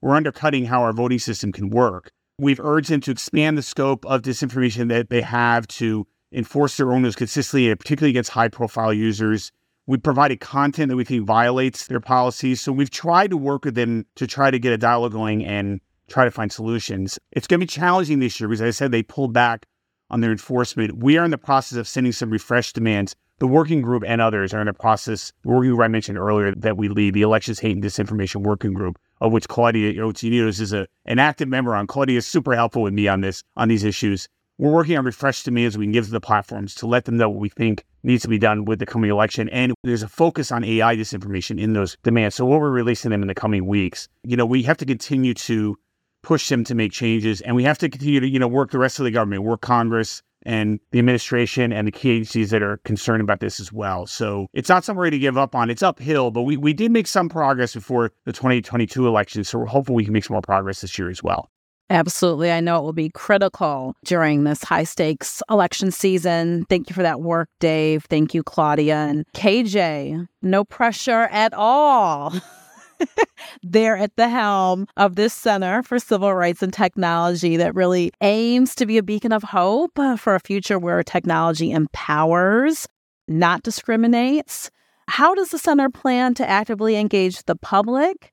[0.00, 2.12] We're undercutting how our voting system can work.
[2.38, 6.92] We've urged them to expand the scope of disinformation that they have to enforce their
[6.92, 9.52] own rules consistently, particularly against high profile users
[9.86, 12.60] we provided content that we think violates their policies.
[12.60, 15.80] So we've tried to work with them to try to get a dialogue going and
[16.08, 17.18] try to find solutions.
[17.32, 19.66] It's going to be challenging this year because, as I said, they pulled back
[20.10, 20.98] on their enforcement.
[20.98, 23.14] We are in the process of sending some refreshed demands.
[23.38, 26.54] The working group and others are in the process, the working group I mentioned earlier
[26.54, 30.72] that we lead, the Elections Hate and Disinformation Working Group, of which Claudia Otsunidos is
[30.72, 31.88] a, an active member on.
[31.88, 34.28] Claudia is super helpful with me on this, on these issues.
[34.56, 37.28] We're working on refreshed demands we can give to the platforms to let them know
[37.28, 39.48] what we think needs to be done with the coming election.
[39.48, 42.36] And there's a focus on AI disinformation in those demands.
[42.36, 44.08] So what we'll be releasing them in the coming weeks.
[44.22, 45.76] You know, we have to continue to
[46.24, 48.78] push them to make changes and we have to continue to, you know, work the
[48.78, 52.78] rest of the government, work Congress and the administration and the key agencies that are
[52.78, 54.06] concerned about this as well.
[54.06, 55.70] So it's not something we're to give up on.
[55.70, 59.44] It's uphill, but we, we did make some progress before the 2022 election.
[59.44, 61.50] So we're hopeful we can make some more progress this year as well.
[61.90, 62.50] Absolutely.
[62.50, 66.64] I know it will be critical during this high stakes election season.
[66.70, 68.04] Thank you for that work, Dave.
[68.04, 68.96] Thank you, Claudia.
[68.96, 72.32] And KJ, no pressure at all.
[73.62, 78.74] there at the helm of this Center for Civil Rights and Technology that really aims
[78.76, 82.86] to be a beacon of hope for a future where technology empowers,
[83.28, 84.70] not discriminates.
[85.08, 88.32] How does the center plan to actively engage the public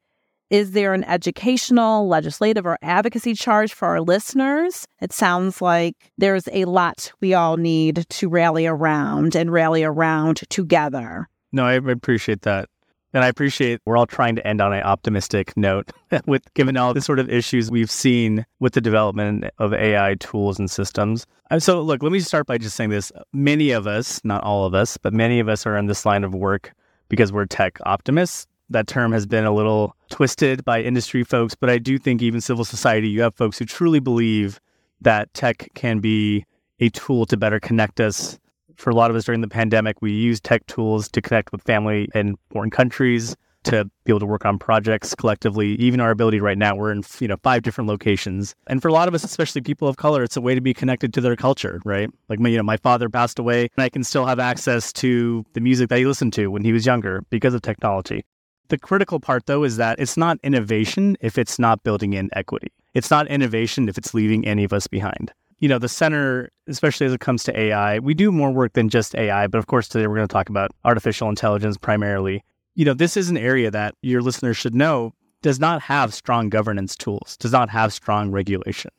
[0.52, 4.86] is there an educational, legislative, or advocacy charge for our listeners?
[5.02, 10.42] It sounds like there's a lot we all need to rally around and rally around
[10.50, 11.30] together.
[11.54, 12.68] No, I appreciate that.
[13.14, 15.92] And I appreciate we're all trying to end on an optimistic note
[16.26, 20.60] with given all the sort of issues we've seen with the development of AI tools
[20.60, 21.26] and systems.
[21.60, 23.12] So, look, let me start by just saying this.
[23.34, 26.24] Many of us, not all of us, but many of us are in this line
[26.24, 26.74] of work
[27.10, 31.70] because we're tech optimists that term has been a little twisted by industry folks, but
[31.70, 34.60] I do think even civil society, you have folks who truly believe
[35.02, 36.46] that tech can be
[36.80, 38.40] a tool to better connect us.
[38.78, 41.62] For a lot of us during the pandemic, we use tech tools to connect with
[41.64, 45.76] family in foreign countries, to be able to work on projects collectively.
[45.76, 48.94] Even our ability right now, we're in you know five different locations, and for a
[48.94, 51.36] lot of us, especially people of color, it's a way to be connected to their
[51.36, 52.10] culture, right?
[52.30, 55.46] Like my, you know, my father passed away, and I can still have access to
[55.54, 58.26] the music that he listened to when he was younger because of technology.
[58.70, 62.72] The critical part, though, is that it's not innovation if it's not building in equity.
[62.94, 65.34] It's not innovation if it's leaving any of us behind.
[65.62, 68.90] You know, the center, especially as it comes to AI, we do more work than
[68.90, 69.46] just AI.
[69.46, 72.44] But of course, today we're going to talk about artificial intelligence primarily.
[72.74, 76.50] You know, this is an area that your listeners should know does not have strong
[76.50, 78.92] governance tools, does not have strong regulation.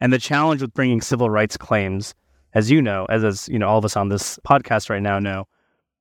[0.00, 2.14] And the challenge with bringing civil rights claims,
[2.52, 5.18] as you know, as, as you know, all of us on this podcast right now
[5.18, 5.46] know,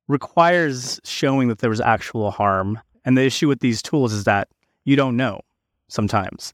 [0.08, 4.50] requires showing that there was actual harm And the issue with these tools is that
[4.84, 5.42] you don't know
[5.88, 6.54] sometimes.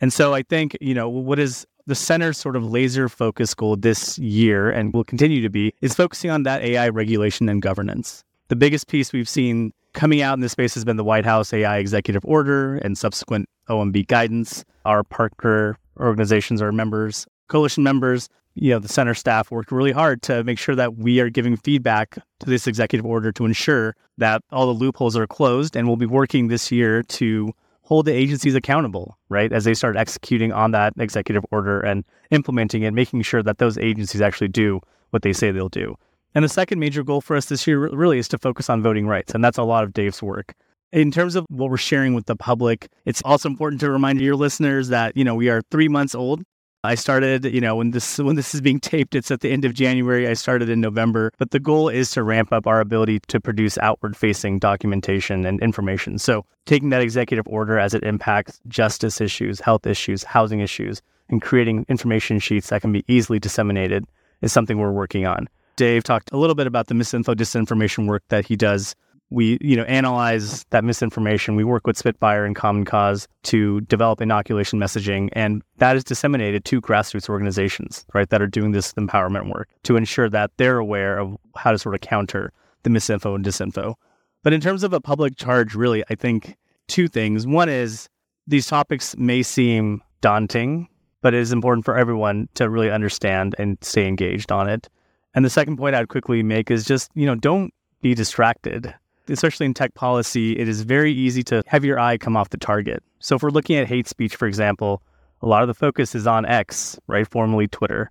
[0.00, 3.74] And so I think, you know, what is the center's sort of laser focus goal
[3.74, 8.22] this year and will continue to be is focusing on that AI regulation and governance.
[8.46, 11.52] The biggest piece we've seen coming out in this space has been the White House
[11.52, 14.64] AI executive order and subsequent OMB guidance.
[14.84, 20.22] Our partner organizations, our members, coalition members, you know, the center staff worked really hard
[20.22, 24.42] to make sure that we are giving feedback to this executive order to ensure that
[24.52, 25.74] all the loopholes are closed.
[25.74, 27.52] And we'll be working this year to
[27.90, 29.52] hold the agencies accountable, right?
[29.52, 33.76] As they start executing on that executive order and implementing it, making sure that those
[33.78, 34.80] agencies actually do
[35.10, 35.96] what they say they'll do.
[36.32, 39.08] And the second major goal for us this year really is to focus on voting
[39.08, 39.34] rights.
[39.34, 40.54] And that's a lot of Dave's work.
[40.92, 44.36] In terms of what we're sharing with the public, it's also important to remind your
[44.36, 46.44] listeners that, you know, we are three months old
[46.82, 49.66] I started, you know, when this when this is being taped, it's at the end
[49.66, 50.26] of January.
[50.26, 53.76] I started in November, but the goal is to ramp up our ability to produce
[53.78, 56.16] outward-facing documentation and information.
[56.18, 61.42] So, taking that executive order as it impacts justice issues, health issues, housing issues, and
[61.42, 64.06] creating information sheets that can be easily disseminated
[64.40, 65.48] is something we're working on.
[65.76, 68.94] Dave talked a little bit about the misinfo disinformation work that he does
[69.30, 71.56] we you know analyze that misinformation.
[71.56, 76.64] We work with spitfire and common cause to develop inoculation messaging and that is disseminated
[76.66, 81.18] to grassroots organizations right that are doing this empowerment work to ensure that they're aware
[81.18, 82.52] of how to sort of counter
[82.82, 83.94] the misinfo and disinfo.
[84.42, 86.56] But in terms of a public charge really i think
[86.88, 87.46] two things.
[87.46, 88.08] One is
[88.46, 90.88] these topics may seem daunting
[91.22, 94.88] but it is important for everyone to really understand and stay engaged on it.
[95.34, 97.72] And the second point i'd quickly make is just you know don't
[98.02, 98.94] be distracted
[99.30, 102.56] especially in tech policy, it is very easy to have your eye come off the
[102.56, 103.02] target.
[103.20, 105.02] So if we're looking at hate speech, for example,
[105.42, 108.10] a lot of the focus is on X, right, formerly Twitter.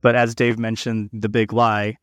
[0.00, 1.98] But as Dave mentioned, the big lie,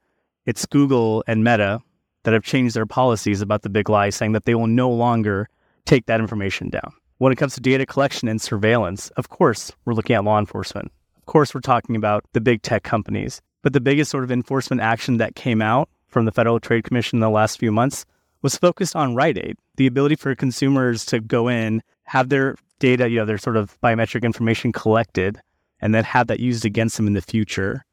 [0.45, 1.79] it's Google and Meta
[2.23, 5.49] that have changed their policies about the big lie, saying that they will no longer
[5.85, 6.93] take that information down.
[7.17, 10.91] When it comes to data collection and surveillance, of course, we're looking at law enforcement.
[11.15, 13.41] Of course, we're talking about the big tech companies.
[13.63, 17.17] But the biggest sort of enforcement action that came out from the Federal Trade Commission
[17.17, 18.05] in the last few months
[18.41, 23.09] was focused on Rite Aid, the ability for consumers to go in, have their data,
[23.09, 25.39] you know, their sort of biometric information collected,
[25.81, 27.85] and then have that used against them in the future.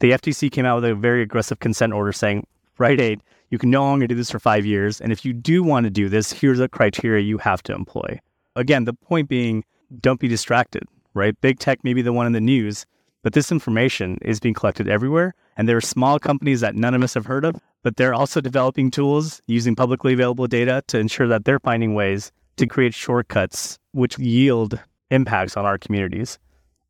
[0.00, 2.46] The FTC came out with a very aggressive consent order saying,
[2.78, 5.00] Rite Aid, you can no longer do this for five years.
[5.00, 8.20] And if you do want to do this, here's a criteria you have to employ.
[8.54, 9.64] Again, the point being,
[10.00, 10.82] don't be distracted,
[11.14, 11.40] right?
[11.40, 12.84] Big tech may be the one in the news,
[13.22, 15.34] but this information is being collected everywhere.
[15.56, 18.40] And there are small companies that none of us have heard of, but they're also
[18.40, 23.78] developing tools using publicly available data to ensure that they're finding ways to create shortcuts
[23.92, 24.80] which yield
[25.12, 26.36] impacts on our communities.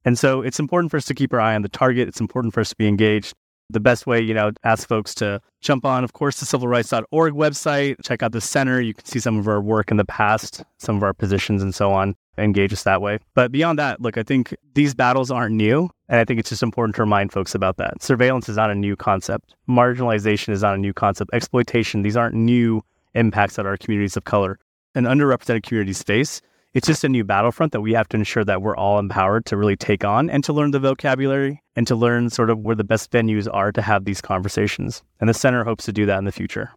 [0.06, 2.08] And so it's important for us to keep our eye on the target.
[2.08, 3.34] It's important for us to be engaged.
[3.68, 7.96] The best way, you know, ask folks to jump on, of course, the civilrights.org website,
[8.02, 8.80] check out the center.
[8.80, 11.74] You can see some of our work in the past, some of our positions and
[11.74, 13.18] so on engage us that way.
[13.34, 15.90] But beyond that, look, I think these battles aren't new.
[16.08, 18.02] And I think it's just important to remind folks about that.
[18.02, 19.54] Surveillance is not a new concept.
[19.68, 21.30] Marginalization is not a new concept.
[21.32, 22.82] Exploitation, these aren't new
[23.14, 24.58] impacts that our communities of color
[24.94, 26.40] and underrepresented communities face.
[26.74, 29.56] It's just a new battlefront that we have to ensure that we're all empowered to
[29.56, 32.84] really take on and to learn the vocabulary and to learn sort of where the
[32.84, 35.02] best venues are to have these conversations.
[35.18, 36.70] And the center hopes to do that in the future.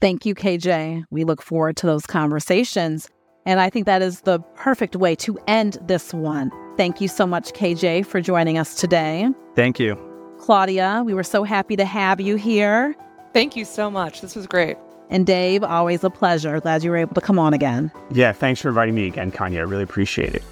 [0.00, 1.04] Thank you, KJ.
[1.10, 3.08] We look forward to those conversations.
[3.46, 6.50] And I think that is the perfect way to end this one.
[6.76, 9.28] Thank you so much, KJ, for joining us today.
[9.54, 9.98] Thank you.
[10.38, 12.94] Claudia, we were so happy to have you here.
[13.32, 14.20] Thank you so much.
[14.20, 14.76] This was great.
[15.10, 16.58] And Dave, always a pleasure.
[16.60, 17.92] Glad you were able to come on again.
[18.10, 19.60] Yeah, thanks for inviting me again, Kanya.
[19.60, 20.42] I really appreciate it.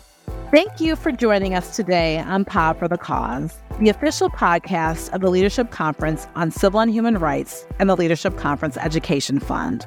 [0.50, 5.22] Thank you for joining us today on Pod for the Cause, the official podcast of
[5.22, 9.86] the Leadership Conference on Civil and Human Rights and the Leadership Conference Education Fund.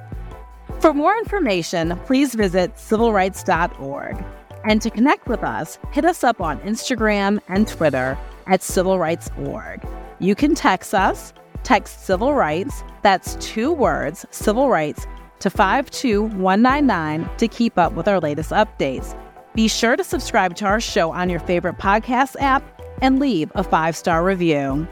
[0.85, 4.23] For more information, please visit civilrights.org.
[4.65, 8.15] And to connect with us, hit us up on Instagram and Twitter
[8.45, 9.83] at civilrights.org.
[10.19, 11.33] You can text us,
[11.63, 15.07] text civil rights, that's two words, civil rights,
[15.39, 19.19] to 52199 to keep up with our latest updates.
[19.55, 22.61] Be sure to subscribe to our show on your favorite podcast app
[23.01, 24.87] and leave a five star review.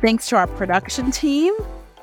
[0.00, 1.54] Thanks to our production team,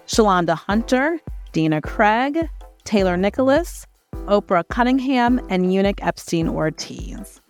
[0.07, 1.19] Shalonda Hunter,
[1.51, 2.47] Dina Craig,
[2.83, 3.85] Taylor Nicholas,
[4.25, 7.41] Oprah Cunningham, and Eunuch Epstein Ortiz.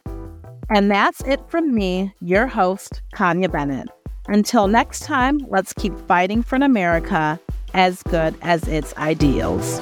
[0.69, 3.89] And that's it from me, your host, Kanya Bennett.
[4.27, 7.39] Until next time, let's keep fighting for an America
[7.73, 9.79] as good as its ideals.